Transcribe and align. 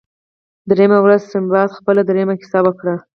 دریمه 0.69 0.97
ورځ 1.01 1.21
سنباد 1.31 1.69
خپله 1.79 2.01
دریمه 2.09 2.35
کیسه 2.41 2.59
وکړه. 2.63 2.95